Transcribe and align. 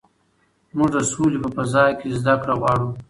موږ 0.77 0.89
د 0.95 0.97
سولې 1.11 1.37
په 1.43 1.49
فضا 1.55 1.85
کې 1.99 2.07
زده 2.19 2.33
کړه 2.41 2.53
غواړو. 2.59 2.87